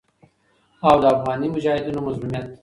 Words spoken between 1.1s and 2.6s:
افغاني مجاهدينو مظلوميت